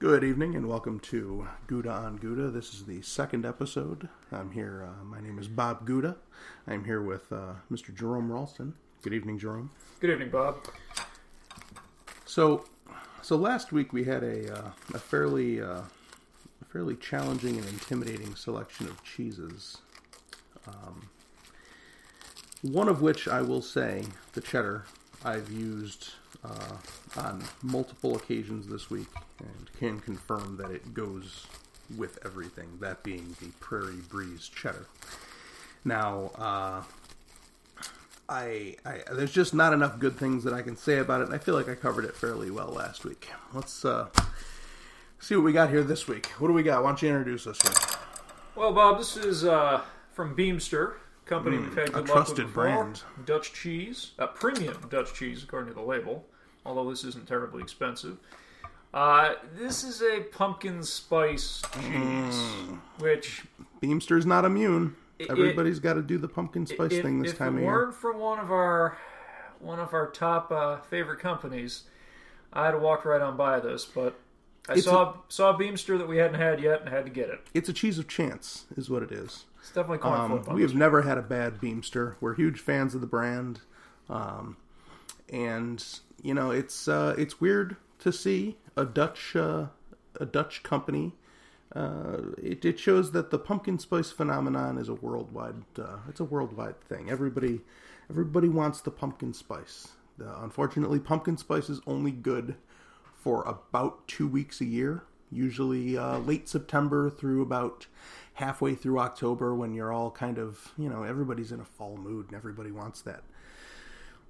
Good 0.00 0.24
evening 0.24 0.56
and 0.56 0.66
welcome 0.66 0.98
to 1.00 1.46
Gouda 1.66 1.90
on 1.90 2.16
Gouda. 2.16 2.50
This 2.50 2.72
is 2.72 2.86
the 2.86 3.02
second 3.02 3.44
episode. 3.44 4.08
I'm 4.32 4.50
here. 4.50 4.88
Uh, 4.88 5.04
my 5.04 5.20
name 5.20 5.38
is 5.38 5.46
Bob 5.46 5.84
Gouda. 5.84 6.16
I'm 6.66 6.86
here 6.86 7.02
with 7.02 7.30
uh, 7.30 7.52
Mr. 7.70 7.94
Jerome 7.94 8.32
Ralston. 8.32 8.72
Good 9.02 9.12
evening, 9.12 9.38
Jerome. 9.38 9.70
Good 10.00 10.08
evening, 10.08 10.30
Bob. 10.30 10.56
So, 12.24 12.64
so 13.20 13.36
last 13.36 13.72
week 13.72 13.92
we 13.92 14.04
had 14.04 14.22
a 14.22 14.50
uh, 14.50 14.70
a 14.94 14.98
fairly 14.98 15.60
uh, 15.60 15.82
a 16.62 16.64
fairly 16.72 16.96
challenging 16.96 17.58
and 17.58 17.68
intimidating 17.68 18.34
selection 18.36 18.86
of 18.86 19.04
cheeses. 19.04 19.82
Um, 20.66 21.10
one 22.62 22.88
of 22.88 23.02
which 23.02 23.28
I 23.28 23.42
will 23.42 23.60
say, 23.60 24.04
the 24.32 24.40
cheddar, 24.40 24.86
I've 25.22 25.52
used 25.52 26.14
uh, 26.44 26.76
on 27.16 27.42
multiple 27.62 28.16
occasions 28.16 28.66
this 28.66 28.90
week 28.90 29.08
and 29.38 29.70
can 29.78 30.00
confirm 30.00 30.56
that 30.56 30.70
it 30.70 30.94
goes 30.94 31.46
with 31.96 32.18
everything. 32.24 32.78
That 32.80 33.02
being 33.02 33.36
the 33.40 33.48
Prairie 33.60 34.02
Breeze 34.08 34.48
cheddar. 34.48 34.86
Now, 35.84 36.30
uh, 36.36 36.82
I, 38.28 38.76
I 38.84 39.00
there's 39.12 39.32
just 39.32 39.54
not 39.54 39.72
enough 39.72 39.98
good 39.98 40.16
things 40.16 40.44
that 40.44 40.54
I 40.54 40.62
can 40.62 40.76
say 40.76 40.98
about 40.98 41.20
it, 41.20 41.24
and 41.24 41.34
I 41.34 41.38
feel 41.38 41.54
like 41.54 41.68
I 41.68 41.74
covered 41.74 42.04
it 42.04 42.14
fairly 42.14 42.50
well 42.50 42.68
last 42.68 43.04
week. 43.04 43.28
Let's 43.52 43.84
uh, 43.84 44.08
see 45.18 45.34
what 45.34 45.44
we 45.44 45.52
got 45.52 45.70
here 45.70 45.82
this 45.82 46.06
week. 46.06 46.26
What 46.38 46.48
do 46.48 46.54
we 46.54 46.62
got? 46.62 46.82
Why 46.82 46.90
don't 46.90 47.02
you 47.02 47.08
introduce 47.08 47.46
us 47.46 47.60
here? 47.62 47.98
Well, 48.54 48.72
Bob, 48.72 48.98
this 48.98 49.16
is 49.16 49.44
uh, 49.44 49.82
from 50.12 50.36
Beemster 50.36 50.94
company. 51.30 51.56
we've 51.58 51.74
had 51.74 51.88
Hmm, 51.88 51.96
a 51.96 52.02
good 52.02 52.08
luck 52.08 52.16
with 52.18 52.26
trusted 52.26 52.46
before. 52.48 52.64
brand. 52.64 53.02
Dutch 53.24 53.52
cheese, 53.54 54.10
uh, 54.18 54.26
premium 54.26 54.76
Dutch 54.90 55.14
cheese, 55.14 55.42
according 55.42 55.68
to 55.68 55.74
the 55.74 55.80
label. 55.86 56.26
Although 56.66 56.90
this 56.90 57.04
isn't 57.04 57.26
terribly 57.26 57.62
expensive. 57.62 58.18
Uh, 58.92 59.34
this 59.56 59.82
is 59.84 60.02
a 60.02 60.20
pumpkin 60.32 60.82
spice 60.82 61.62
cheese, 61.72 61.84
Hmm. 61.86 62.74
which 62.98 63.44
Beemster's 63.80 64.26
not 64.26 64.44
immune. 64.44 64.96
It- 65.18 65.30
Everybody's 65.30 65.78
got 65.78 65.94
to 65.94 66.02
do 66.02 66.18
the 66.18 66.28
pumpkin 66.28 66.66
spice 66.66 66.92
if, 66.92 67.02
thing 67.02 67.22
this 67.22 67.34
time 67.34 67.54
it 67.56 67.58
of 67.60 67.62
year. 67.62 67.70
If 67.70 67.76
it 67.76 67.82
weren't 67.84 67.94
for 67.94 68.12
one 68.12 68.38
of 68.38 68.50
our 68.50 68.98
one 69.60 69.78
of 69.78 69.92
our 69.94 70.10
top 70.10 70.50
uh, 70.50 70.78
favorite 70.80 71.18
companies, 71.20 71.84
I'd 72.52 72.72
have 72.72 72.80
walked 72.82 73.04
right 73.04 73.20
on 73.20 73.36
by 73.36 73.60
this. 73.60 73.84
But 73.84 74.18
I 74.68 74.74
It's 74.74 74.84
saw 74.84 75.14
saw 75.28 75.50
a 75.54 75.58
Beemster 75.58 75.96
that 75.98 76.08
we 76.08 76.16
hadn't 76.16 76.40
had 76.40 76.60
yet, 76.60 76.80
and 76.80 76.88
had 76.88 77.04
to 77.04 77.10
get 77.10 77.28
it. 77.30 77.40
It's 77.54 77.68
a 77.68 77.72
cheese 77.72 77.98
of 77.98 78.08
chance, 78.08 78.64
is 78.76 78.88
what 78.90 79.02
it 79.02 79.12
is. 79.12 79.44
It's 79.60 79.72
definitely 79.72 80.08
Um, 80.10 80.42
we 80.54 80.62
have 80.62 80.74
never 80.74 81.02
had 81.02 81.18
a 81.18 81.22
bad 81.22 81.60
Beemster. 81.60 82.16
We're 82.20 82.34
huge 82.34 82.60
fans 82.60 82.94
of 82.94 83.00
the 83.00 83.06
brand, 83.06 83.60
um, 84.08 84.56
and 85.28 85.84
you 86.22 86.34
know 86.34 86.50
it's 86.50 86.88
uh, 86.88 87.14
it's 87.18 87.40
weird 87.40 87.76
to 88.00 88.12
see 88.12 88.56
a 88.76 88.84
Dutch 88.84 89.36
uh, 89.36 89.66
a 90.18 90.26
Dutch 90.26 90.62
company. 90.62 91.12
Uh, 91.74 92.32
it, 92.42 92.64
it 92.64 92.80
shows 92.80 93.12
that 93.12 93.30
the 93.30 93.38
pumpkin 93.38 93.78
spice 93.78 94.10
phenomenon 94.10 94.76
is 94.76 94.88
a 94.88 94.94
worldwide 94.94 95.62
uh, 95.78 95.98
it's 96.08 96.20
a 96.20 96.24
worldwide 96.24 96.80
thing. 96.80 97.10
Everybody 97.10 97.60
everybody 98.08 98.48
wants 98.48 98.80
the 98.80 98.90
pumpkin 98.90 99.32
spice. 99.34 99.88
Unfortunately, 100.18 100.98
pumpkin 100.98 101.38
spice 101.38 101.70
is 101.70 101.80
only 101.86 102.10
good 102.10 102.56
for 103.16 103.42
about 103.44 104.06
two 104.06 104.28
weeks 104.28 104.60
a 104.60 104.66
year, 104.66 105.02
usually 105.30 105.96
uh, 105.96 106.18
late 106.18 106.48
September 106.48 107.10
through 107.10 107.42
about 107.42 107.86
halfway 108.34 108.74
through 108.74 108.98
October 108.98 109.54
when 109.54 109.74
you're 109.74 109.92
all 109.92 110.10
kind 110.10 110.38
of, 110.38 110.72
you 110.78 110.88
know, 110.88 111.02
everybody's 111.02 111.52
in 111.52 111.60
a 111.60 111.64
fall 111.64 111.96
mood 111.96 112.26
and 112.26 112.36
everybody 112.36 112.70
wants 112.70 113.00
that 113.02 113.22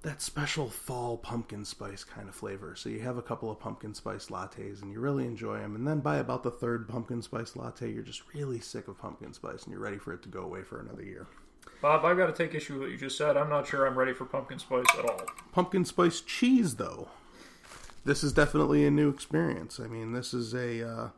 that 0.03 0.19
special 0.19 0.67
fall 0.67 1.15
pumpkin 1.15 1.63
spice 1.63 2.03
kind 2.03 2.27
of 2.27 2.33
flavor. 2.33 2.75
So 2.75 2.89
you 2.89 3.01
have 3.01 3.17
a 3.17 3.21
couple 3.21 3.51
of 3.51 3.59
pumpkin 3.59 3.93
spice 3.93 4.27
lattes 4.27 4.81
and 4.81 4.91
you 4.91 4.99
really 4.99 5.25
enjoy 5.25 5.59
them. 5.59 5.75
And 5.75 5.87
then 5.87 5.99
by 5.99 6.17
about 6.17 6.41
the 6.41 6.49
third 6.49 6.87
pumpkin 6.87 7.21
spice 7.21 7.55
latte, 7.55 7.91
you're 7.91 8.01
just 8.01 8.23
really 8.33 8.59
sick 8.59 8.87
of 8.87 8.97
pumpkin 8.97 9.31
spice 9.33 9.63
and 9.63 9.71
you're 9.71 9.81
ready 9.81 9.99
for 9.99 10.11
it 10.13 10.23
to 10.23 10.29
go 10.29 10.41
away 10.41 10.63
for 10.63 10.79
another 10.79 11.03
year. 11.03 11.27
Bob, 11.83 12.03
I've 12.03 12.17
got 12.17 12.27
to 12.27 12.33
take 12.33 12.55
issue 12.55 12.73
with 12.73 12.81
what 12.83 12.91
you 12.91 12.97
just 12.97 13.17
said. 13.17 13.37
I'm 13.37 13.49
not 13.49 13.67
sure 13.67 13.85
I'm 13.85 13.97
ready 13.97 14.13
for 14.13 14.25
pumpkin 14.25 14.57
spice 14.57 14.85
at 14.97 15.05
all. 15.05 15.21
pumpkin 15.51 15.85
spice 15.85 16.21
cheese 16.21 16.75
though 16.75 17.09
this 18.03 18.23
is 18.23 18.33
definitely 18.33 18.85
a 18.85 18.91
new 18.91 19.09
experience. 19.09 19.79
I 19.79 19.87
mean 19.87 20.13
this 20.13 20.33
is 20.33 20.53
a 20.53 20.87
uh, 20.87 21.09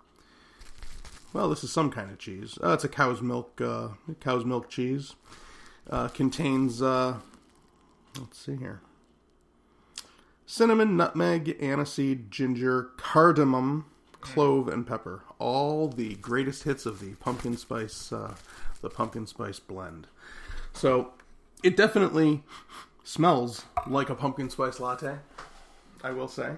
well 1.31 1.49
this 1.49 1.63
is 1.63 1.71
some 1.71 1.91
kind 1.91 2.11
of 2.11 2.19
cheese. 2.19 2.57
Uh, 2.63 2.73
it's 2.73 2.83
a 2.83 2.89
cow's 2.89 3.21
milk 3.21 3.59
uh, 3.61 3.89
cow's 4.19 4.45
milk 4.45 4.69
cheese. 4.69 5.15
Uh, 5.89 6.07
contains 6.09 6.81
uh, 6.81 7.17
let's 8.19 8.37
see 8.37 8.55
here. 8.55 8.81
Cinnamon 10.45 10.97
nutmeg 10.97 11.57
aniseed 11.59 12.29
ginger 12.29 12.89
cardamom 12.97 13.85
clove 14.21 14.67
and 14.67 14.85
pepper. 14.85 15.23
All 15.39 15.87
the 15.87 16.15
greatest 16.15 16.63
hits 16.63 16.85
of 16.85 16.99
the 16.99 17.15
pumpkin 17.15 17.57
spice 17.57 18.11
uh, 18.11 18.35
the 18.81 18.89
pumpkin 18.89 19.25
spice 19.25 19.59
blend. 19.59 20.07
So 20.73 21.13
it 21.63 21.77
definitely 21.77 22.43
smells 23.03 23.65
like 23.87 24.09
a 24.09 24.15
pumpkin 24.15 24.49
spice 24.49 24.79
latte. 24.79 25.17
I 26.03 26.11
will 26.11 26.27
say. 26.27 26.55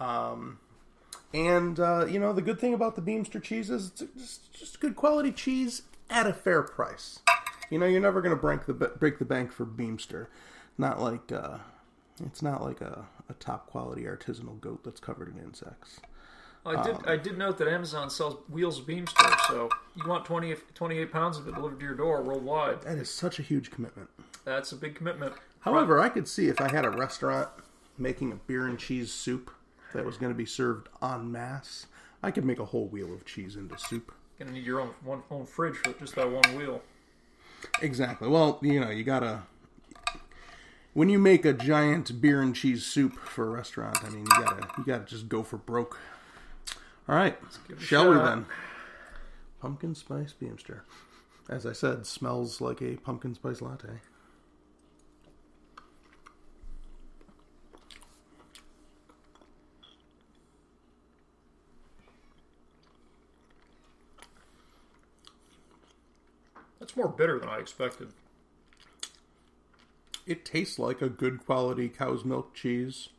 Um, 0.00 0.58
and 1.32 1.78
uh, 1.78 2.06
you 2.06 2.18
know 2.18 2.32
the 2.32 2.42
good 2.42 2.58
thing 2.58 2.74
about 2.74 2.96
the 2.96 3.02
Beemster 3.02 3.42
cheese 3.42 3.70
is 3.70 3.92
it's 4.00 4.04
just, 4.16 4.52
just 4.52 4.80
good 4.80 4.96
quality 4.96 5.30
cheese 5.30 5.82
at 6.08 6.26
a 6.26 6.32
fair 6.32 6.62
price. 6.62 7.20
You 7.70 7.78
know 7.78 7.86
you're 7.86 8.00
never 8.00 8.20
going 8.20 8.34
to 8.34 8.40
break 8.40 8.66
the 8.66 8.72
break 8.72 9.18
the 9.18 9.24
bank 9.24 9.52
for 9.52 9.64
Beemster. 9.64 10.26
Not 10.76 11.00
like 11.00 11.30
uh, 11.30 11.58
it's 12.24 12.42
not 12.42 12.62
like 12.62 12.80
a, 12.80 13.06
a 13.28 13.34
top 13.34 13.68
quality 13.68 14.02
artisanal 14.02 14.60
goat 14.60 14.82
that's 14.84 15.00
covered 15.00 15.28
in 15.28 15.40
insects. 15.42 16.00
I 16.66 16.82
did 16.82 16.96
I 17.06 17.16
did 17.16 17.38
note 17.38 17.58
that 17.58 17.68
Amazon 17.68 18.10
sells 18.10 18.36
Wheels 18.48 18.80
of 18.80 18.86
Beemster, 18.86 19.34
so 19.46 19.70
you 19.96 20.06
want 20.06 20.24
20, 20.26 20.54
28 20.74 21.12
pounds 21.12 21.38
of 21.38 21.48
it 21.48 21.54
delivered 21.54 21.80
to 21.80 21.86
your 21.86 21.94
door 21.94 22.22
worldwide. 22.22 22.82
That 22.82 22.98
is 22.98 23.10
such 23.10 23.38
a 23.38 23.42
huge 23.42 23.70
commitment. 23.70 24.10
That's 24.44 24.72
a 24.72 24.76
big 24.76 24.94
commitment. 24.94 25.32
However, 25.60 26.00
I 26.00 26.08
could 26.08 26.28
see 26.28 26.48
if 26.48 26.60
I 26.60 26.70
had 26.70 26.84
a 26.84 26.90
restaurant 26.90 27.48
making 27.96 28.32
a 28.32 28.36
beer 28.36 28.66
and 28.66 28.78
cheese 28.78 29.10
soup 29.10 29.50
that 29.94 30.04
was 30.04 30.16
going 30.16 30.32
to 30.32 30.36
be 30.36 30.46
served 30.46 30.88
en 31.02 31.30
masse, 31.30 31.86
I 32.22 32.30
could 32.30 32.44
make 32.44 32.58
a 32.58 32.64
whole 32.64 32.86
wheel 32.86 33.12
of 33.12 33.24
cheese 33.24 33.56
into 33.56 33.78
soup. 33.78 34.12
Gonna 34.38 34.52
need 34.52 34.64
your 34.64 34.80
own 34.80 34.90
one 35.04 35.22
own 35.30 35.44
fridge 35.44 35.76
for 35.76 35.92
just 35.92 36.14
that 36.14 36.30
one 36.30 36.56
wheel. 36.56 36.80
Exactly. 37.82 38.26
Well, 38.26 38.58
you 38.62 38.80
know, 38.80 38.88
you 38.88 39.04
gotta. 39.04 39.42
When 40.94 41.10
you 41.10 41.18
make 41.18 41.44
a 41.44 41.52
giant 41.52 42.20
beer 42.20 42.40
and 42.40 42.56
cheese 42.56 42.84
soup 42.84 43.18
for 43.18 43.46
a 43.46 43.50
restaurant, 43.50 44.02
I 44.02 44.08
mean, 44.08 44.20
you 44.22 44.44
gotta 44.44 44.68
you 44.78 44.84
gotta 44.84 45.04
just 45.04 45.28
go 45.28 45.42
for 45.42 45.58
broke. 45.58 45.98
All 47.06 47.16
right, 47.16 47.38
give 47.68 47.76
it 47.76 47.82
a 47.82 47.86
shall 47.86 48.08
we 48.10 48.16
then? 48.16 48.46
Pumpkin 49.60 49.94
spice 49.94 50.32
Beemster, 50.40 50.80
as 51.50 51.66
I 51.66 51.74
said, 51.74 52.06
smells 52.06 52.62
like 52.62 52.80
a 52.80 52.96
pumpkin 52.96 53.34
spice 53.34 53.60
latte. 53.60 54.00
That's 66.90 66.96
more 66.96 67.08
bitter 67.08 67.38
than 67.38 67.48
I 67.48 67.58
expected. 67.58 68.08
it 70.26 70.44
tastes 70.44 70.76
like 70.76 71.00
a 71.00 71.08
good 71.08 71.46
quality 71.46 71.88
cow's 71.88 72.24
milk 72.24 72.52
cheese 72.52 73.10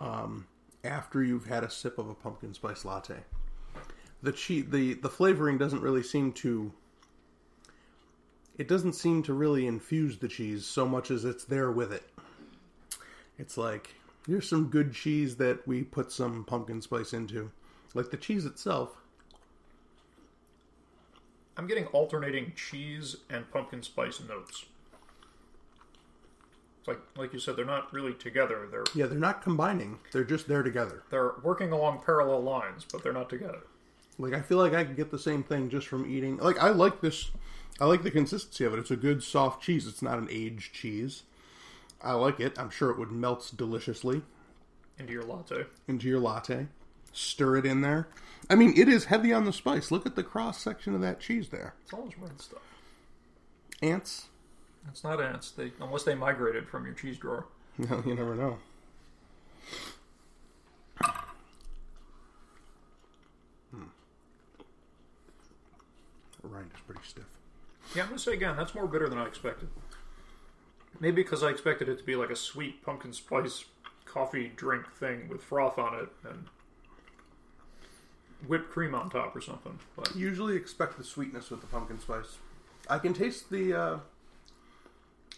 um, 0.00 0.46
after 0.82 1.22
you've 1.22 1.44
had 1.44 1.64
a 1.64 1.70
sip 1.70 1.98
of 1.98 2.08
a 2.08 2.14
pumpkin 2.14 2.54
spice 2.54 2.82
latte. 2.82 3.18
The 4.22 4.32
cheese, 4.32 4.64
the 4.70 4.94
the 4.94 5.10
flavoring 5.10 5.58
doesn't 5.58 5.82
really 5.82 6.02
seem 6.02 6.32
to. 6.32 6.72
It 8.56 8.68
doesn't 8.68 8.94
seem 8.94 9.22
to 9.24 9.34
really 9.34 9.66
infuse 9.66 10.16
the 10.16 10.28
cheese 10.28 10.64
so 10.64 10.86
much 10.88 11.10
as 11.10 11.26
it's 11.26 11.44
there 11.44 11.70
with 11.70 11.92
it. 11.92 12.08
It's 13.38 13.58
like 13.58 13.96
here's 14.26 14.48
some 14.48 14.68
good 14.70 14.94
cheese 14.94 15.36
that 15.36 15.68
we 15.68 15.82
put 15.82 16.10
some 16.10 16.44
pumpkin 16.44 16.80
spice 16.80 17.12
into, 17.12 17.50
like 17.92 18.10
the 18.10 18.16
cheese 18.16 18.46
itself. 18.46 18.96
I'm 21.56 21.66
getting 21.66 21.86
alternating 21.86 22.52
cheese 22.56 23.16
and 23.30 23.48
pumpkin 23.50 23.82
spice 23.82 24.20
notes. 24.20 24.64
It's 26.80 26.88
like 26.88 26.98
like 27.16 27.32
you 27.32 27.38
said, 27.38 27.56
they're 27.56 27.64
not 27.64 27.92
really 27.92 28.12
together. 28.14 28.68
They're 28.70 28.84
Yeah, 28.94 29.06
they're 29.06 29.18
not 29.18 29.42
combining; 29.42 29.98
they're 30.12 30.24
just 30.24 30.48
there 30.48 30.62
together. 30.62 31.02
they're 31.10 31.32
working 31.42 31.72
along 31.72 32.02
parallel 32.04 32.42
lines, 32.42 32.84
but 32.90 33.02
they're 33.02 33.12
not 33.12 33.30
together. 33.30 33.60
Like 34.18 34.34
I 34.34 34.40
feel 34.40 34.58
like 34.58 34.74
I 34.74 34.84
could 34.84 34.96
get 34.96 35.10
the 35.10 35.18
same 35.18 35.42
thing 35.42 35.70
just 35.70 35.86
from 35.86 36.06
eating. 36.10 36.36
Like 36.38 36.58
I 36.62 36.70
like 36.70 37.00
this. 37.00 37.30
I 37.80 37.86
like 37.86 38.02
the 38.02 38.10
consistency 38.10 38.64
of 38.64 38.72
it. 38.74 38.78
It's 38.78 38.90
a 38.90 38.96
good 38.96 39.22
soft 39.22 39.62
cheese. 39.62 39.86
It's 39.88 40.02
not 40.02 40.18
an 40.18 40.28
aged 40.30 40.72
cheese. 40.72 41.22
I 42.02 42.12
like 42.12 42.38
it. 42.38 42.58
I'm 42.58 42.70
sure 42.70 42.90
it 42.90 42.98
would 42.98 43.10
melt 43.10 43.50
deliciously 43.56 44.22
Into 44.98 45.12
your 45.12 45.24
latte. 45.24 45.64
into 45.88 46.06
your 46.06 46.20
latte 46.20 46.66
stir 47.14 47.56
it 47.56 47.66
in 47.66 47.80
there. 47.80 48.08
I 48.50 48.54
mean, 48.54 48.74
it 48.76 48.88
is 48.88 49.06
heavy 49.06 49.32
on 49.32 49.44
the 49.44 49.52
spice. 49.52 49.90
Look 49.90 50.04
at 50.04 50.16
the 50.16 50.22
cross 50.22 50.60
section 50.60 50.94
of 50.94 51.00
that 51.00 51.20
cheese 51.20 51.48
there. 51.48 51.74
It's 51.84 51.92
all 51.92 52.04
this 52.04 52.18
red 52.18 52.40
stuff. 52.40 52.60
Ants? 53.80 54.26
It's 54.88 55.02
not 55.02 55.22
ants. 55.22 55.50
They 55.50 55.72
unless 55.80 56.02
they 56.04 56.14
migrated 56.14 56.68
from 56.68 56.84
your 56.84 56.94
cheese 56.94 57.16
drawer. 57.18 57.46
No, 57.76 58.04
you 58.06 58.14
never 58.14 58.36
know. 58.36 58.58
Hmm. 63.72 63.82
Rind 66.44 66.70
is 66.72 66.80
pretty 66.86 67.00
stiff. 67.02 67.24
Yeah, 67.96 68.02
I'm 68.02 68.10
gonna 68.10 68.20
say 68.20 68.34
again, 68.34 68.56
that's 68.56 68.76
more 68.76 68.86
bitter 68.86 69.08
than 69.08 69.18
I 69.18 69.26
expected. 69.26 69.70
Maybe 71.00 71.22
because 71.22 71.42
I 71.42 71.48
expected 71.48 71.88
it 71.88 71.98
to 71.98 72.04
be 72.04 72.14
like 72.14 72.30
a 72.30 72.36
sweet 72.36 72.84
pumpkin 72.84 73.12
spice 73.12 73.64
coffee 74.04 74.52
drink 74.54 74.92
thing 74.92 75.28
with 75.28 75.42
froth 75.42 75.76
on 75.76 75.94
it, 75.94 76.08
and 76.28 76.46
whipped 78.46 78.70
cream 78.70 78.94
on 78.94 79.10
top 79.10 79.34
or 79.34 79.40
something. 79.40 79.78
But 79.96 80.14
Usually 80.16 80.56
expect 80.56 80.98
the 80.98 81.04
sweetness 81.04 81.50
with 81.50 81.60
the 81.60 81.66
pumpkin 81.66 82.00
spice. 82.00 82.38
I 82.88 82.98
can 82.98 83.14
taste 83.14 83.50
the 83.50 83.74
uh, 83.74 83.98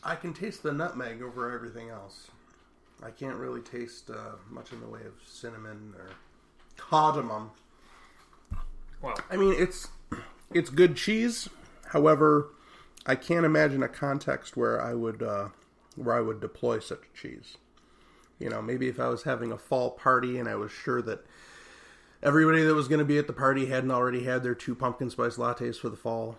I 0.02 0.14
can 0.16 0.32
taste 0.32 0.62
the 0.62 0.72
nutmeg 0.72 1.22
over 1.22 1.52
everything 1.52 1.88
else. 1.90 2.28
I 3.02 3.10
can't 3.10 3.36
really 3.36 3.60
taste 3.60 4.10
uh, 4.10 4.36
much 4.50 4.72
in 4.72 4.80
the 4.80 4.86
way 4.86 5.00
of 5.00 5.14
cinnamon 5.26 5.94
or 5.98 6.10
cardamom. 6.76 7.50
well, 9.02 9.18
I 9.30 9.36
mean, 9.36 9.54
it's 9.56 9.88
it's 10.52 10.70
good 10.70 10.96
cheese. 10.96 11.48
However, 11.92 12.50
I 13.04 13.14
can't 13.14 13.46
imagine 13.46 13.82
a 13.82 13.88
context 13.88 14.56
where 14.56 14.82
I 14.82 14.94
would 14.94 15.22
uh, 15.22 15.48
where 15.96 16.16
I 16.16 16.20
would 16.20 16.40
deploy 16.40 16.78
such 16.78 17.02
cheese. 17.14 17.56
You 18.38 18.50
know, 18.50 18.60
maybe 18.60 18.88
if 18.88 19.00
I 19.00 19.08
was 19.08 19.22
having 19.22 19.50
a 19.52 19.58
fall 19.58 19.90
party 19.90 20.38
and 20.38 20.48
I 20.48 20.56
was 20.56 20.70
sure 20.70 21.00
that 21.02 21.24
everybody 22.26 22.62
that 22.64 22.74
was 22.74 22.88
going 22.88 22.98
to 22.98 23.04
be 23.04 23.16
at 23.18 23.26
the 23.28 23.32
party 23.32 23.66
hadn't 23.66 23.92
already 23.92 24.24
had 24.24 24.42
their 24.42 24.54
two 24.54 24.74
pumpkin 24.74 25.08
spice 25.08 25.36
lattes 25.36 25.78
for 25.78 25.88
the 25.88 25.96
fall, 25.96 26.36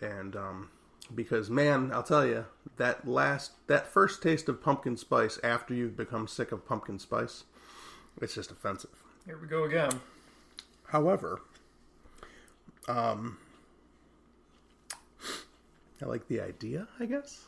and 0.00 0.34
um, 0.34 0.70
because 1.14 1.50
man, 1.50 1.92
I'll 1.92 2.02
tell 2.02 2.26
you 2.26 2.46
that 2.78 3.06
last 3.06 3.52
that 3.68 3.86
first 3.86 4.22
taste 4.22 4.48
of 4.48 4.62
pumpkin 4.62 4.96
spice 4.96 5.38
after 5.44 5.74
you've 5.74 5.96
become 5.96 6.26
sick 6.26 6.50
of 6.50 6.66
pumpkin 6.66 6.98
spice, 6.98 7.44
it's 8.20 8.34
just 8.34 8.50
offensive. 8.50 8.90
here 9.26 9.38
we 9.40 9.46
go 9.46 9.64
again. 9.64 10.00
However, 10.84 11.40
um, 12.88 13.36
I 16.02 16.06
like 16.06 16.26
the 16.28 16.40
idea. 16.40 16.88
I 16.98 17.04
guess. 17.04 17.44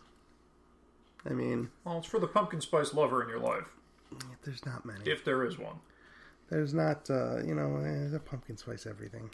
I 1.25 1.31
mean, 1.35 1.71
Well, 1.85 1.99
it's 1.99 2.07
for 2.09 2.19
the 2.19 2.27
pumpkin 2.27 2.61
spice 2.61 2.93
lover 2.93 3.23
in 3.23 3.29
your 3.29 3.39
life, 3.39 3.69
there's 4.45 4.67
not 4.67 4.85
many. 4.85 5.09
if 5.09 5.25
there 5.25 5.45
is 5.45 5.57
one. 5.57 5.77
There's 6.53 6.75
not, 6.75 7.09
uh, 7.09 7.39
you 7.43 7.55
know, 7.55 7.77
eh, 7.79 8.09
the 8.11 8.21
pumpkin 8.21 8.59
spice 8.59 8.85
everything. 8.87 9.31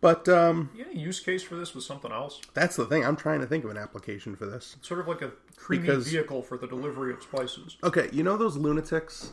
But 0.00 0.26
um, 0.30 0.70
You 0.74 0.84
got 0.86 0.94
a 0.94 0.98
use 0.98 1.20
case 1.20 1.42
for 1.42 1.56
this 1.56 1.74
with 1.74 1.84
something 1.84 2.10
else? 2.10 2.40
that's 2.54 2.74
the 2.74 2.86
thing. 2.86 3.04
I'm 3.04 3.16
trying 3.16 3.40
to 3.40 3.46
think 3.46 3.64
of 3.64 3.70
an 3.70 3.76
application 3.76 4.34
for 4.34 4.46
this. 4.46 4.76
Sort 4.80 4.98
of 4.98 5.06
like 5.08 5.20
a 5.20 5.32
creamy 5.56 5.82
Because- 5.86 6.08
vehicle 6.08 6.42
for 6.42 6.56
the 6.56 6.66
delivery 6.66 7.12
of 7.12 7.22
spices. 7.22 7.76
Okay, 7.84 8.08
you 8.14 8.22
know 8.22 8.38
those 8.38 8.56
lunatics 8.56 9.32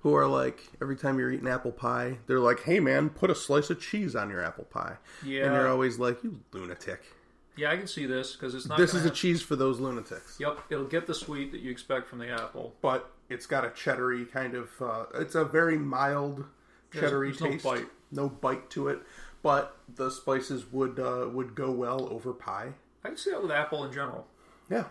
who 0.00 0.12
are 0.16 0.26
like 0.26 0.66
every 0.82 0.96
time 0.96 1.20
you're 1.20 1.30
eating 1.30 1.46
apple 1.48 1.70
pie, 1.72 2.18
they're 2.26 2.40
like, 2.40 2.64
"Hey 2.64 2.80
man, 2.80 3.10
put 3.10 3.30
a 3.30 3.34
slice 3.34 3.70
of 3.70 3.80
cheese 3.80 4.16
on 4.16 4.28
your 4.28 4.42
apple 4.42 4.64
pie," 4.64 4.96
Yeah. 5.24 5.44
and 5.46 5.54
you're 5.54 5.68
always 5.68 5.98
like, 6.00 6.24
"You 6.24 6.40
lunatic." 6.52 7.14
Yeah, 7.56 7.70
I 7.70 7.76
can 7.76 7.86
see 7.86 8.06
this 8.06 8.32
because 8.34 8.54
it's 8.54 8.66
not. 8.66 8.78
This 8.78 8.92
gonna 8.92 9.04
is 9.04 9.10
a 9.10 9.14
cheese 9.14 9.42
for 9.42 9.56
those 9.56 9.80
lunatics. 9.80 10.36
Yep, 10.38 10.58
it'll 10.70 10.84
get 10.86 11.06
the 11.06 11.14
sweet 11.14 11.52
that 11.52 11.60
you 11.60 11.70
expect 11.70 12.08
from 12.08 12.18
the 12.18 12.28
apple. 12.30 12.74
but 12.80 13.10
it's 13.28 13.46
got 13.46 13.64
a 13.64 13.68
cheddary 13.68 14.30
kind 14.30 14.54
of. 14.54 14.70
Uh, 14.80 15.04
it's 15.14 15.34
a 15.34 15.44
very 15.44 15.78
mild 15.78 16.44
cheddary 16.92 17.28
there's 17.28 17.40
no 17.40 17.50
taste. 17.50 17.64
bite. 17.64 17.86
No 18.12 18.28
bite 18.28 18.70
to 18.70 18.88
it, 18.88 19.00
but 19.42 19.76
the 19.94 20.10
spices 20.10 20.72
would 20.72 20.98
uh, 20.98 21.28
would 21.32 21.54
go 21.54 21.70
well 21.70 22.08
over 22.12 22.32
pie. 22.32 22.72
I 23.04 23.08
can 23.08 23.16
see 23.16 23.30
that 23.30 23.42
with 23.42 23.50
apple 23.52 23.84
in 23.84 23.92
general, 23.92 24.26
Yeah, 24.68 24.84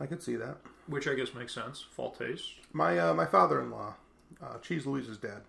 I 0.00 0.06
could 0.06 0.22
see 0.22 0.36
that. 0.36 0.58
which 0.86 1.08
I 1.08 1.14
guess 1.14 1.34
makes 1.34 1.52
sense. 1.54 1.84
Fall 1.90 2.10
taste. 2.12 2.44
My 2.72 2.98
uh, 2.98 3.14
my 3.14 3.26
father-in-law, 3.26 3.94
uh, 4.42 4.58
Cheese 4.58 4.86
Louise's 4.86 5.16
dad, 5.18 5.42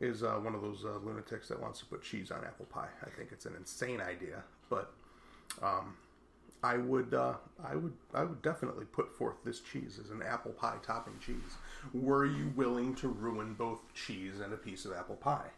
is 0.00 0.22
uh, 0.22 0.34
one 0.34 0.54
of 0.54 0.62
those 0.62 0.84
uh, 0.84 0.98
lunatics 1.04 1.48
that 1.48 1.60
wants 1.60 1.80
to 1.80 1.86
put 1.86 2.02
cheese 2.02 2.30
on 2.30 2.44
apple 2.44 2.66
pie. 2.66 2.88
I 3.04 3.10
think 3.10 3.30
it's 3.32 3.46
an 3.46 3.54
insane 3.56 4.00
idea, 4.00 4.42
but 4.68 4.92
um, 5.62 5.94
I 6.62 6.76
would 6.76 7.14
uh, 7.14 7.34
I 7.64 7.76
would 7.76 7.92
I 8.14 8.24
would 8.24 8.42
definitely 8.42 8.84
put 8.84 9.16
forth 9.16 9.36
this 9.44 9.60
cheese 9.60 9.98
as 10.02 10.10
an 10.10 10.22
apple 10.22 10.52
pie 10.52 10.76
topping 10.82 11.18
cheese. 11.24 11.56
Were 11.94 12.26
you 12.26 12.52
willing 12.56 12.94
to 12.96 13.08
ruin 13.08 13.54
both 13.54 13.80
cheese 13.94 14.40
and 14.40 14.52
a 14.52 14.56
piece 14.56 14.84
of 14.84 14.92
apple 14.92 15.16
pie? 15.16 15.48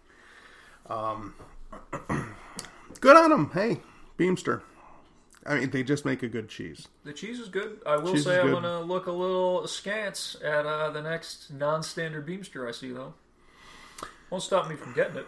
Um, 0.89 1.35
good 3.01 3.17
on 3.17 3.31
them. 3.31 3.51
Hey, 3.53 3.81
Beemster. 4.19 4.63
I 5.45 5.59
mean, 5.59 5.71
they 5.71 5.83
just 5.83 6.05
make 6.05 6.23
a 6.23 6.29
good 6.29 6.49
cheese. 6.49 6.87
The 7.03 7.13
cheese 7.13 7.41
is 7.41 7.49
good. 7.49 7.81
I 7.85 7.97
will 7.97 8.13
Cheese 8.13 8.25
say 8.25 8.39
I'm 8.39 8.53
going 8.53 8.63
to 8.63 8.79
look 8.79 9.07
a 9.07 9.13
little 9.13 9.65
askance 9.65 10.37
at 10.43 10.67
uh, 10.67 10.91
the 10.91 11.03
next 11.03 11.51
non-standard 11.53 12.25
Beemster 12.27 12.69
I 12.69 12.71
see, 12.71 12.93
though. 12.93 13.15
Won't 14.31 14.45
stop 14.45 14.69
me 14.69 14.77
from 14.77 14.93
getting 14.95 15.17
it. 15.17 15.27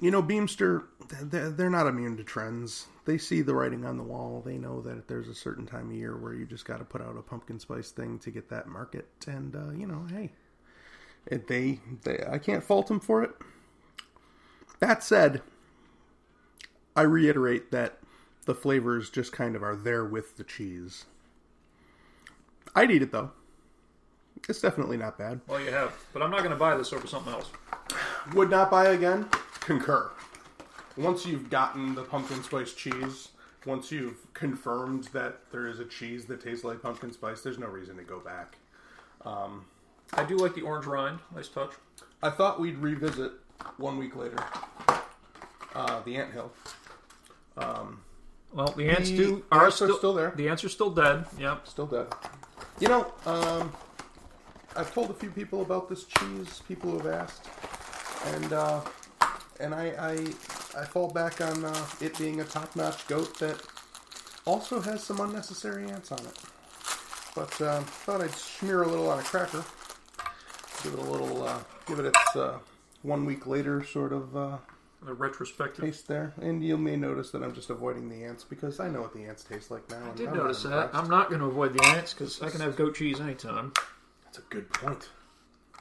you 0.00 0.10
know, 0.10 0.22
Beemster, 0.22 0.84
they're, 1.22 1.50
they're 1.50 1.70
not 1.70 1.86
immune 1.86 2.16
to 2.16 2.24
trends. 2.24 2.86
They 3.04 3.18
see 3.18 3.42
the 3.42 3.54
writing 3.54 3.84
on 3.84 3.96
the 3.96 4.02
wall. 4.02 4.42
They 4.44 4.58
know 4.58 4.80
that 4.82 5.08
there's 5.08 5.28
a 5.28 5.34
certain 5.34 5.66
time 5.66 5.90
of 5.90 5.96
year 5.96 6.16
where 6.16 6.34
you 6.34 6.46
just 6.46 6.64
got 6.64 6.78
to 6.78 6.84
put 6.84 7.02
out 7.02 7.16
a 7.18 7.22
pumpkin 7.22 7.58
spice 7.58 7.90
thing 7.90 8.18
to 8.20 8.30
get 8.30 8.48
that 8.50 8.68
market. 8.68 9.08
And 9.26 9.54
uh, 9.54 9.70
you 9.70 9.86
know, 9.86 10.06
hey, 10.10 10.30
it, 11.26 11.48
they, 11.48 11.80
they, 12.04 12.24
I 12.30 12.38
can't 12.38 12.64
fault 12.64 12.86
them 12.86 13.00
for 13.00 13.22
it. 13.22 13.32
That 14.78 15.02
said, 15.02 15.42
I 16.96 17.02
reiterate 17.02 17.70
that 17.70 17.98
the 18.46 18.54
flavors 18.54 19.10
just 19.10 19.32
kind 19.32 19.54
of 19.54 19.62
are 19.62 19.76
there 19.76 20.04
with 20.04 20.36
the 20.36 20.44
cheese. 20.44 21.04
I'd 22.74 22.90
eat 22.90 23.02
it 23.02 23.12
though. 23.12 23.32
It's 24.48 24.60
definitely 24.60 24.96
not 24.96 25.18
bad. 25.18 25.40
Well, 25.46 25.60
you 25.60 25.70
have, 25.70 25.92
but 26.12 26.22
I'm 26.22 26.30
not 26.30 26.38
going 26.38 26.50
to 26.50 26.56
buy 26.56 26.76
this 26.76 26.92
over 26.92 27.06
something 27.06 27.32
else. 27.32 27.50
Would 28.32 28.48
not 28.48 28.70
buy 28.70 28.88
again. 28.88 29.28
Concur. 29.60 30.10
Once 31.00 31.26
you've 31.26 31.50
gotten 31.50 31.94
the 31.94 32.02
pumpkin 32.02 32.42
spice 32.42 32.74
cheese, 32.74 33.28
once 33.66 33.90
you've 33.92 34.32
confirmed 34.34 35.04
that 35.12 35.40
there 35.52 35.66
is 35.66 35.80
a 35.80 35.84
cheese 35.84 36.26
that 36.26 36.40
tastes 36.42 36.64
like 36.64 36.82
pumpkin 36.82 37.12
spice, 37.12 37.42
there's 37.42 37.58
no 37.58 37.66
reason 37.66 37.96
to 37.96 38.02
go 38.04 38.20
back. 38.20 38.56
I 40.14 40.24
do 40.24 40.36
like 40.36 40.54
the 40.54 40.62
orange 40.62 40.86
rind. 40.86 41.20
Nice 41.34 41.48
touch. 41.48 41.72
I 42.22 42.30
thought 42.30 42.60
we'd 42.60 42.78
revisit 42.78 43.32
one 43.78 43.98
week 43.98 44.16
later 44.16 44.38
uh, 45.74 46.00
the 46.02 46.16
Ant 46.16 46.32
Hill. 46.32 46.52
Well, 48.52 48.72
the 48.76 48.88
ants 48.88 49.10
The 49.10 49.16
do 49.16 49.44
are 49.52 49.64
ants 49.64 49.80
are 49.82 49.86
still, 49.86 49.98
still 49.98 50.14
there. 50.14 50.32
The 50.36 50.48
ants 50.48 50.64
are 50.64 50.68
still 50.68 50.90
dead. 50.90 51.26
Yep. 51.38 51.68
Still 51.68 51.86
dead. 51.86 52.06
You 52.80 52.88
know, 52.88 53.12
um, 53.26 53.72
I've 54.76 54.92
told 54.92 55.10
a 55.10 55.14
few 55.14 55.30
people 55.30 55.62
about 55.62 55.88
this 55.88 56.04
cheese. 56.04 56.62
People 56.66 56.90
who 56.90 56.98
have 56.98 57.06
asked, 57.06 57.46
and 58.26 58.52
uh, 58.52 58.80
and 59.60 59.74
I, 59.74 59.86
I 59.98 60.26
I 60.76 60.84
fall 60.84 61.08
back 61.10 61.40
on 61.40 61.64
uh, 61.64 61.86
it 62.00 62.16
being 62.18 62.40
a 62.40 62.44
top-notch 62.44 63.06
goat 63.08 63.38
that 63.40 63.60
also 64.44 64.80
has 64.80 65.02
some 65.02 65.20
unnecessary 65.20 65.90
ants 65.90 66.12
on 66.12 66.20
it. 66.20 66.38
But 67.34 67.60
uh, 67.60 67.80
thought 67.80 68.20
I'd 68.22 68.34
smear 68.34 68.82
a 68.82 68.88
little 68.88 69.08
on 69.10 69.18
a 69.18 69.22
cracker, 69.22 69.64
give 70.82 70.92
it 70.94 70.98
a 70.98 71.02
little, 71.02 71.42
uh, 71.44 71.58
give 71.86 71.98
it 71.98 72.06
its 72.06 72.36
uh, 72.36 72.58
one 73.02 73.24
week 73.24 73.46
later 73.46 73.84
sort 73.84 74.12
of 74.12 74.36
uh, 74.36 74.58
The 75.04 75.14
retrospective. 75.14 75.84
taste 75.84 76.08
there. 76.08 76.32
And 76.40 76.62
you 76.64 76.76
may 76.76 76.96
notice 76.96 77.30
that 77.30 77.42
I'm 77.42 77.54
just 77.54 77.70
avoiding 77.70 78.08
the 78.08 78.24
ants 78.24 78.44
because 78.44 78.80
I 78.80 78.88
know 78.88 79.00
what 79.02 79.12
the 79.14 79.24
ants 79.24 79.44
taste 79.44 79.70
like 79.70 79.88
now. 79.90 80.10
I 80.12 80.16
did 80.16 80.28
I'm 80.28 80.36
notice 80.36 80.62
that. 80.64 80.90
I'm 80.92 81.08
not 81.08 81.28
going 81.28 81.40
to 81.40 81.46
avoid 81.46 81.72
the 81.74 81.84
ants 81.86 82.14
because 82.14 82.40
I 82.42 82.50
can 82.50 82.60
have 82.60 82.76
goat 82.76 82.94
cheese 82.96 83.20
anytime. 83.20 83.72
That's 84.24 84.38
a 84.38 84.42
good 84.42 84.72
point. 84.72 85.08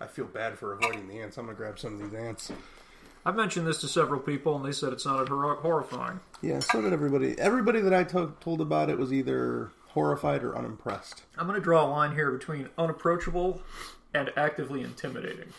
I 0.01 0.07
feel 0.07 0.25
bad 0.25 0.57
for 0.57 0.73
avoiding 0.73 1.07
the 1.07 1.19
ants. 1.19 1.37
I'm 1.37 1.45
gonna 1.45 1.57
grab 1.57 1.77
some 1.77 1.95
of 1.95 1.99
these 2.11 2.17
ants. 2.19 2.51
I've 3.25 3.35
mentioned 3.35 3.67
this 3.67 3.79
to 3.81 3.87
several 3.87 4.19
people, 4.19 4.55
and 4.55 4.65
they 4.65 4.71
said 4.71 4.93
it 4.93 5.01
sounded 5.01 5.27
hor- 5.29 5.55
horrifying. 5.55 6.19
Yeah, 6.41 6.59
so 6.59 6.81
did 6.81 6.93
everybody. 6.93 7.37
Everybody 7.37 7.81
that 7.81 7.93
I 7.93 8.03
to- 8.05 8.33
told 8.39 8.61
about 8.61 8.89
it 8.89 8.97
was 8.97 9.11
either 9.11 9.71
horrified 9.89 10.43
or 10.43 10.57
unimpressed. 10.57 11.23
I'm 11.37 11.45
going 11.47 11.59
to 11.59 11.63
draw 11.63 11.85
a 11.85 11.89
line 11.89 12.13
here 12.15 12.31
between 12.31 12.69
unapproachable 12.77 13.61
and 14.13 14.31
actively 14.37 14.81
intimidating. 14.81 15.49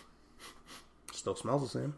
Still 1.12 1.36
smells 1.36 1.62
the 1.70 1.78
same. 1.80 1.94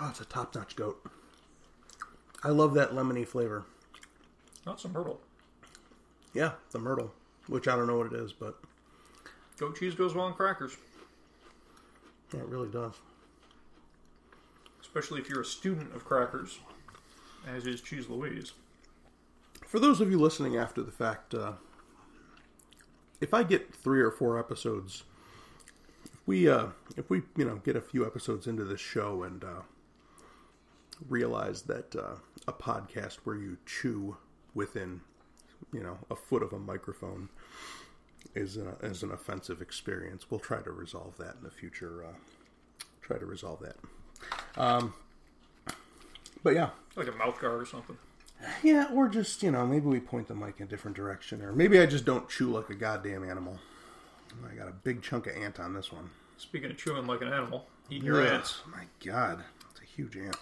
Oh, 0.00 0.08
it's 0.08 0.20
a 0.20 0.24
top-notch 0.24 0.76
goat. 0.76 1.04
I 2.42 2.48
love 2.48 2.72
that 2.74 2.92
lemony 2.92 3.26
flavor. 3.26 3.64
Not 4.64 4.80
some 4.80 4.92
myrtle. 4.92 5.20
Yeah, 6.32 6.52
the 6.70 6.78
myrtle, 6.78 7.12
which 7.48 7.68
I 7.68 7.76
don't 7.76 7.86
know 7.86 7.98
what 7.98 8.06
it 8.12 8.14
is, 8.14 8.32
but 8.32 8.56
Goat 9.58 9.76
cheese 9.78 9.94
goes 9.94 10.14
well 10.14 10.24
on 10.26 10.32
crackers, 10.32 10.74
yeah, 12.32 12.40
it 12.40 12.46
really 12.48 12.68
does. 12.68 12.94
especially 14.82 15.20
if 15.20 15.28
you're 15.28 15.40
a 15.40 15.44
student 15.44 15.94
of 15.94 16.04
crackers, 16.04 16.58
as 17.46 17.66
is 17.66 17.80
Cheese 17.80 18.08
Louise. 18.08 18.52
For 19.66 19.78
those 19.78 20.00
of 20.00 20.10
you 20.10 20.18
listening 20.18 20.56
after 20.56 20.82
the 20.82 20.90
fact, 20.90 21.34
uh, 21.34 21.52
if 23.20 23.32
I 23.32 23.42
get 23.44 23.74
three 23.74 24.00
or 24.00 24.10
four 24.10 24.38
episodes, 24.38 25.04
if 26.12 26.26
we 26.26 26.48
uh, 26.48 26.68
if 26.96 27.08
we 27.10 27.22
you 27.36 27.44
know 27.44 27.56
get 27.56 27.76
a 27.76 27.80
few 27.80 28.04
episodes 28.04 28.46
into 28.46 28.64
this 28.64 28.80
show 28.80 29.22
and 29.22 29.44
uh, 29.44 29.62
realize 31.08 31.62
that 31.62 31.94
uh, 31.94 32.16
a 32.48 32.52
podcast 32.52 33.18
where 33.24 33.36
you 33.36 33.58
chew 33.66 34.16
within 34.54 35.00
you 35.72 35.82
know 35.82 35.98
a 36.10 36.16
foot 36.16 36.42
of 36.42 36.52
a 36.52 36.58
microphone 36.58 37.28
is 38.34 38.56
an, 38.56 38.68
is 38.82 39.02
an 39.02 39.10
offensive 39.10 39.60
experience, 39.60 40.30
we'll 40.30 40.40
try 40.40 40.60
to 40.62 40.70
resolve 40.70 41.16
that 41.18 41.36
in 41.38 41.42
the 41.44 41.50
future. 41.50 42.04
Uh, 42.04 42.12
try 43.02 43.18
to 43.18 43.26
resolve 43.26 43.60
that. 43.60 44.60
Um, 44.60 44.94
But 46.42 46.54
yeah, 46.54 46.70
Like 46.96 47.08
a 47.08 47.12
mouth 47.12 47.38
guard 47.40 47.60
or 47.60 47.66
something. 47.66 47.98
yeah, 48.62 48.88
or 48.92 49.08
just 49.08 49.42
you 49.42 49.50
know 49.50 49.66
maybe 49.66 49.86
we 49.86 50.00
point 50.00 50.28
the 50.28 50.34
mic 50.34 50.54
in 50.58 50.64
a 50.66 50.68
different 50.68 50.96
direction, 50.96 51.42
or 51.42 51.52
maybe 51.52 51.78
I 51.80 51.86
just 51.86 52.04
don't 52.04 52.28
chew 52.28 52.50
like 52.50 52.70
a 52.70 52.74
goddamn 52.74 53.28
animal. 53.28 53.58
I 54.50 54.54
got 54.54 54.68
a 54.68 54.72
big 54.72 55.02
chunk 55.02 55.26
of 55.26 55.36
ant 55.36 55.58
on 55.60 55.74
this 55.74 55.92
one. 55.92 56.10
Speaking 56.38 56.70
of 56.70 56.78
chewing 56.78 57.06
like 57.06 57.20
an 57.20 57.28
animal, 57.28 57.66
eating 57.90 58.06
your 58.06 58.24
ants. 58.26 58.60
My 58.72 58.84
God, 59.04 59.42
it's 59.70 59.80
a 59.80 59.84
huge 59.84 60.16
ant. 60.16 60.36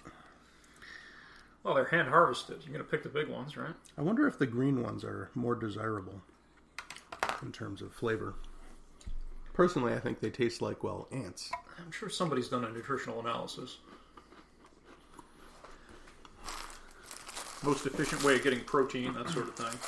Well, 1.64 1.74
they're 1.74 1.86
hand 1.86 2.08
harvested. 2.08 2.58
You're 2.64 2.72
going 2.74 2.84
to 2.84 2.90
pick 2.90 3.02
the 3.02 3.08
big 3.08 3.28
ones, 3.28 3.56
right? 3.56 3.74
I 3.96 4.02
wonder 4.02 4.28
if 4.28 4.38
the 4.38 4.46
green 4.46 4.82
ones 4.82 5.02
are 5.04 5.30
more 5.34 5.54
desirable 5.56 6.22
in 7.42 7.52
terms 7.52 7.82
of 7.82 7.92
flavor. 7.92 8.34
Personally, 9.52 9.92
I 9.92 9.98
think 9.98 10.20
they 10.20 10.30
taste 10.30 10.62
like 10.62 10.84
well 10.84 11.08
ants. 11.10 11.50
I'm 11.78 11.90
sure 11.90 12.08
somebody's 12.08 12.48
done 12.48 12.64
a 12.64 12.70
nutritional 12.70 13.20
analysis. 13.20 13.78
Most 17.64 17.86
efficient 17.86 18.22
way 18.22 18.36
of 18.36 18.44
getting 18.44 18.60
protein, 18.60 19.14
that 19.14 19.28
sort 19.30 19.48
of 19.48 19.54
thing. 19.56 19.78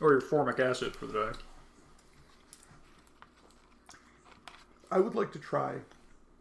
Or 0.00 0.10
your 0.10 0.20
formic 0.20 0.58
acid 0.58 0.96
for 0.96 1.06
the 1.06 1.12
day. 1.12 1.38
I 4.90 4.98
would 4.98 5.14
like 5.14 5.32
to 5.32 5.38
try. 5.38 5.76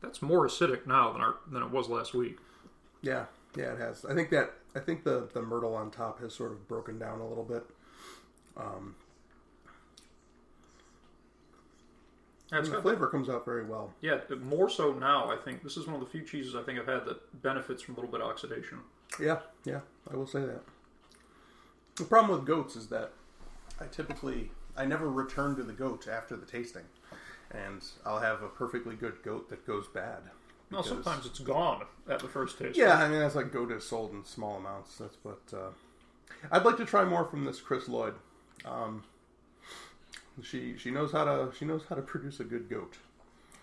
That's 0.02 0.22
more 0.22 0.48
acidic 0.48 0.88
now 0.88 1.14
than 1.14 1.22
our 1.22 1.36
than 1.50 1.62
it 1.62 1.70
was 1.70 1.88
last 1.88 2.14
week. 2.14 2.38
Yeah, 3.04 3.26
yeah, 3.56 3.74
it 3.74 3.80
has. 3.80 4.04
I 4.04 4.16
think 4.16 4.32
that 4.32 4.54
I 4.76 4.80
think 4.80 5.04
the 5.04 5.30
the 5.32 5.42
myrtle 5.42 5.76
on 5.76 5.92
top 5.92 6.20
has 6.22 6.34
sort 6.34 6.52
of 6.52 6.68
broken 6.68 6.98
down 6.98 7.20
a 7.20 7.28
little 7.28 7.44
bit. 7.44 7.64
Um, 8.58 8.96
That's 12.52 12.68
and 12.68 12.78
the 12.78 12.82
flavor 12.82 13.08
comes 13.08 13.30
out 13.30 13.46
very 13.46 13.64
well. 13.64 13.94
yeah, 14.02 14.20
more 14.42 14.70
so 14.70 14.92
now. 14.94 15.32
I 15.32 15.38
think 15.38 15.64
this 15.64 15.78
is 15.78 15.88
one 15.88 15.96
of 15.96 16.02
the 16.02 16.08
few 16.08 16.22
cheeses 16.22 16.54
I 16.54 16.62
think 16.64 16.78
I've 16.80 16.86
had 16.88 17.06
that 17.06 17.42
benefits 17.42 17.82
from 17.82 17.96
a 17.96 17.98
little 17.98 18.12
bit 18.12 18.22
of 18.22 18.28
oxidation. 18.28 18.80
Yeah, 19.20 19.40
yeah, 19.66 19.80
I 20.12 20.16
will 20.18 20.28
say 20.28 20.42
that. 20.42 20.62
The 21.96 22.04
problem 22.04 22.38
with 22.38 22.46
goats 22.46 22.76
is 22.76 22.88
that 22.88 23.12
I 23.80 23.86
typically 23.86 24.52
I 24.76 24.86
never 24.86 25.10
return 25.10 25.56
to 25.56 25.64
the 25.64 25.74
goat 25.74 26.08
after 26.08 26.36
the 26.36 26.46
tasting, 26.46 26.84
and 27.52 27.82
I'll 28.06 28.20
have 28.20 28.42
a 28.44 28.48
perfectly 28.50 28.96
good 28.96 29.24
goat 29.24 29.50
that 29.50 29.66
goes 29.66 29.88
bad. 29.88 30.24
Because- 30.70 30.88
sometimes 30.88 31.26
it's 31.26 31.40
gone 31.40 31.86
at 32.10 32.20
the 32.20 32.28
first 32.30 32.58
taste. 32.58 32.78
Yeah, 32.78 32.96
I 32.96 33.10
mean 33.10 33.20
that's 33.20 33.36
like 33.36 33.52
goat 33.52 33.72
is 33.72 33.86
sold 33.86 34.12
in 34.14 34.24
small 34.26 34.58
amounts. 34.58 34.98
That's 34.98 35.18
what 35.24 35.42
uh, 35.54 35.70
I'd 36.52 36.64
like 36.66 36.78
to 36.78 36.86
try 36.86 37.04
more 37.06 37.26
from 37.26 37.46
this 37.46 37.60
Kris 37.62 37.88
Lloyd. 37.90 38.16
Um, 38.66 39.04
she 40.44 40.78
she 40.78 40.92
knows 40.92 41.12
how 41.12 41.24
to 41.26 41.52
she 41.58 41.66
knows 41.66 41.84
how 41.90 41.96
to 41.96 42.02
produce 42.02 42.40
a 42.40 42.44
good 42.44 42.70
goat. 42.70 42.98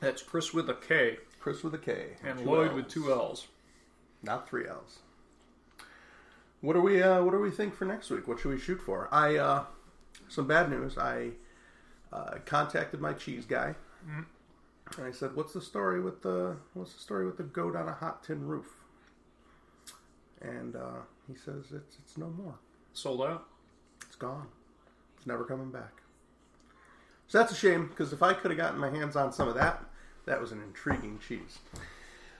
That's 0.00 0.22
Chris 0.22 0.52
with 0.54 0.68
a 0.70 0.74
K 0.74 1.18
Chris 1.40 1.62
with 1.62 1.74
a 1.74 1.78
K 1.78 2.10
and 2.24 2.40
Lloyd 2.44 2.68
Ls. 2.68 2.74
with 2.74 2.88
two 2.88 3.10
L's. 3.12 3.46
not 4.22 4.48
three 4.48 4.66
L's. 4.66 4.98
What 6.60 6.72
do 6.74 6.80
we 6.80 7.02
uh, 7.02 7.22
What 7.22 7.32
do 7.32 7.38
we 7.38 7.50
think 7.50 7.74
for 7.74 7.84
next 7.84 8.10
week? 8.10 8.26
What 8.26 8.40
should 8.40 8.50
we 8.50 8.58
shoot 8.58 8.80
for? 8.80 9.08
I 9.12 9.36
uh, 9.36 9.64
some 10.28 10.46
bad 10.46 10.70
news. 10.70 10.98
I 10.98 11.30
uh, 12.12 12.38
contacted 12.46 13.00
my 13.00 13.12
cheese 13.12 13.44
guy, 13.44 13.74
and 14.96 15.06
I 15.06 15.12
said, 15.12 15.36
"What's 15.36 15.52
the 15.52 15.60
story 15.60 16.00
with 16.00 16.22
the 16.22 16.56
What's 16.74 16.94
the 16.94 17.00
story 17.00 17.26
with 17.26 17.36
the 17.36 17.44
goat 17.44 17.76
on 17.76 17.88
a 17.88 17.92
hot 17.92 18.24
tin 18.24 18.46
roof?" 18.46 18.66
And 20.40 20.74
uh, 20.76 21.02
he 21.28 21.34
says, 21.36 21.66
"It's 21.72 21.96
it's 21.98 22.16
no 22.16 22.28
more. 22.30 22.54
Sold 22.92 23.22
out. 23.22 23.46
It's 24.06 24.16
gone. 24.16 24.48
It's 25.16 25.26
never 25.26 25.44
coming 25.44 25.70
back." 25.70 26.02
So 27.28 27.38
that's 27.38 27.52
a 27.52 27.56
shame 27.56 27.88
because 27.88 28.12
if 28.12 28.22
I 28.22 28.32
could 28.32 28.50
have 28.50 28.58
gotten 28.58 28.80
my 28.80 28.88
hands 28.90 29.14
on 29.14 29.32
some 29.32 29.48
of 29.48 29.54
that, 29.54 29.84
that 30.24 30.40
was 30.40 30.50
an 30.50 30.62
intriguing 30.62 31.18
cheese. 31.26 31.58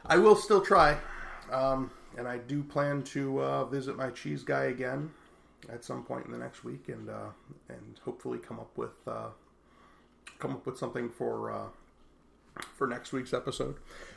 I 0.05 0.17
will 0.17 0.35
still 0.35 0.63
try, 0.63 0.97
um, 1.53 1.91
and 2.17 2.27
I 2.27 2.39
do 2.39 2.63
plan 2.63 3.03
to 3.05 3.43
uh, 3.43 3.65
visit 3.67 3.97
my 3.97 4.11
cheese 4.11 4.43
guy 4.43 4.65
again 4.65 5.11
at 5.71 5.85
some 5.85 6.05
point 6.05 6.25
in 6.25 6.33
the 6.33 6.39
next 6.39 6.65
week, 6.65 6.89
and 6.89 7.11
uh, 7.11 7.31
and 7.69 8.01
hopefully 8.05 8.39
come 8.39 8.59
up 8.59 8.77
with 8.79 9.07
uh, 9.07 9.29
come 10.39 10.53
up 10.53 10.65
with 10.65 10.79
something 10.79 11.11
for 11.11 11.51
uh, 11.51 11.67
for 12.75 12.87
next 12.87 13.13
week's 13.13 13.35
episode. 13.35 13.77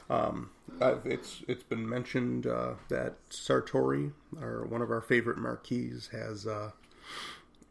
Um, 0.10 0.52
it's 1.04 1.44
it's 1.50 1.64
been 1.64 1.88
mentioned 1.88 2.48
uh, 2.48 2.76
that 2.90 3.16
Sartori, 3.30 4.14
our 4.40 4.66
one 4.66 4.82
of 4.82 4.90
our 4.90 5.02
favorite 5.02 5.38
marquees, 5.38 6.10
has 6.14 6.48
uh, 6.48 6.72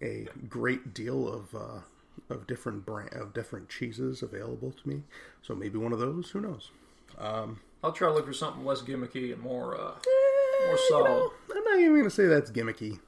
a 0.02 0.28
great 0.48 0.92
deal 0.92 1.26
of 1.26 1.82
of 2.30 2.46
different 2.46 2.86
brand 2.86 3.12
of 3.14 3.34
different 3.34 3.68
cheeses 3.68 4.22
available 4.22 4.72
to 4.72 4.88
me. 4.88 5.02
So 5.42 5.54
maybe 5.54 5.78
one 5.78 5.92
of 5.92 5.98
those. 5.98 6.30
Who 6.30 6.40
knows? 6.40 6.70
I'll 7.18 7.92
try 7.92 8.08
to 8.08 8.14
look 8.14 8.26
for 8.26 8.32
something 8.32 8.64
less 8.64 8.82
gimmicky 8.82 9.32
and 9.32 9.40
more 9.42 9.74
uh, 9.78 9.92
Eh, 9.94 10.66
more 10.66 10.72
you 10.74 10.86
solid. 10.88 11.04
know, 11.08 11.32
I'm 11.56 11.64
not 11.64 11.78
even 11.78 11.92
going 11.92 12.04
to 12.04 12.10
say 12.10 12.26
that's 12.26 12.50
gimmicky. 12.50 12.98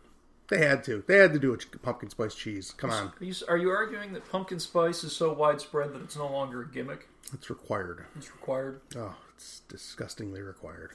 They 0.48 0.58
had 0.66 0.82
to. 0.84 1.02
They 1.06 1.16
had 1.16 1.32
to 1.32 1.38
do 1.38 1.54
a 1.54 1.58
ch- 1.58 1.68
pumpkin 1.82 2.10
spice 2.10 2.34
cheese. 2.34 2.72
Come 2.76 2.90
on, 2.90 3.12
Are 3.20 3.24
you, 3.24 3.34
are 3.48 3.56
you 3.56 3.70
arguing 3.70 4.12
that 4.12 4.30
pumpkin 4.30 4.60
spice 4.60 5.02
is 5.04 5.14
so 5.16 5.32
widespread 5.32 5.92
that 5.94 6.02
it's 6.02 6.16
no 6.16 6.30
longer 6.30 6.62
a 6.62 6.68
gimmick? 6.68 7.08
it's 7.32 7.48
required. 7.48 8.04
It's 8.16 8.30
required. 8.30 8.80
Oh, 8.96 9.14
it's 9.34 9.60
disgustingly 9.68 10.42
required. 10.42 10.90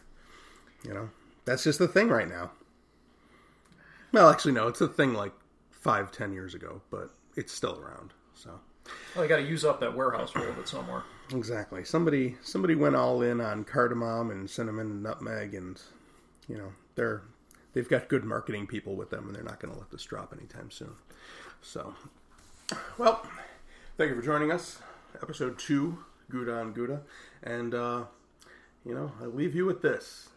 You 0.84 0.94
know, 0.94 1.10
that's 1.46 1.64
just 1.64 1.80
the 1.80 1.88
thing 1.88 2.10
right 2.10 2.28
now. 2.30 2.52
Well, 4.12 4.30
actually, 4.30 4.52
no, 4.54 4.68
it's 4.68 4.82
a 4.82 4.88
thing 4.88 5.14
like 5.14 5.34
five, 5.72 6.12
ten 6.12 6.34
years 6.34 6.54
ago, 6.54 6.82
but 6.92 7.10
it's 7.38 7.53
still 7.53 7.79
around. 7.79 8.12
So 8.36 8.60
Well, 9.15 9.22
they 9.24 9.27
got 9.27 9.38
to 9.38 9.44
use 9.48 9.63
up 9.63 9.79
that 9.79 9.96
warehouse 9.96 10.34
a 10.36 10.39
little 10.39 10.53
bit 10.56 10.67
somewhere. 10.67 11.03
exactly, 11.34 11.86
somebody 11.86 12.36
somebody 12.41 12.75
went 12.75 12.96
all 12.96 13.22
in 13.22 13.39
on 13.39 13.63
cardamom 13.63 14.29
and 14.32 14.50
cinnamon 14.50 14.88
and 14.91 15.03
nutmeg, 15.03 15.53
and 15.53 15.82
you 16.50 16.58
know 16.58 16.74
they're 16.96 17.22
they've 17.74 17.88
got 17.89 18.10
good 18.10 18.24
marketing 18.25 18.67
people 18.67 18.96
with 18.96 19.10
them, 19.10 19.27
and 19.27 19.36
they're 19.36 19.44
not 19.44 19.60
going 19.60 19.74
to 19.74 19.79
let 19.79 19.91
this 19.91 20.03
drop 20.03 20.34
anytime 20.38 20.72
soon. 20.72 20.96
So, 21.62 21.96
well, 22.98 23.25
thank 23.98 24.10
you 24.10 24.15
for 24.15 24.22
joining 24.22 24.51
us, 24.51 24.79
episode 25.22 25.58
two, 25.60 26.00
Gouda 26.29 26.53
on 26.60 26.74
Gouda, 26.74 27.01
and 27.44 27.74
uh, 27.74 28.03
you 28.86 28.94
know 28.94 29.12
I 29.22 29.25
leave 29.25 29.56
you 29.56 29.65
with 29.65 29.82
this: 29.82 30.29